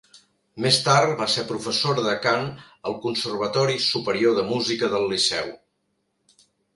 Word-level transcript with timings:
Més 0.63 0.77
tard 0.85 1.11
va 1.17 1.25
ser 1.33 1.41
professora 1.49 2.05
de 2.07 2.15
cant 2.23 2.47
al 2.91 2.97
Conservatori 3.03 3.75
Superior 3.89 4.33
de 4.39 4.47
Música 4.53 4.89
del 4.95 5.07
Liceu. 5.13 5.53